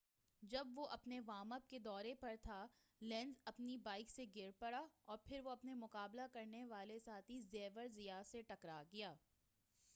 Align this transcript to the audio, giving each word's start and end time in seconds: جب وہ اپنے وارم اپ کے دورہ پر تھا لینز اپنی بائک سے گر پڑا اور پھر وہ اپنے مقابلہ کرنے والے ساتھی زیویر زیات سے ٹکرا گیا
جب 0.43 0.67
وہ 0.75 0.85
اپنے 0.91 1.19
وارم 1.19 1.51
اپ 1.51 1.69
کے 1.69 1.79
دورہ 1.79 2.13
پر 2.19 2.35
تھا 2.41 2.65
لینز 3.01 3.33
اپنی 3.45 3.77
بائک 3.77 4.09
سے 4.09 4.25
گر 4.35 4.49
پڑا 4.59 4.85
اور 5.05 5.17
پھر 5.23 5.41
وہ 5.43 5.49
اپنے 5.49 5.73
مقابلہ 5.75 6.21
کرنے 6.33 6.63
والے 6.65 6.99
ساتھی 6.99 7.39
زیویر 7.41 7.87
زیات 7.87 8.27
سے 8.27 8.41
ٹکرا 8.41 8.81
گیا 8.93 9.13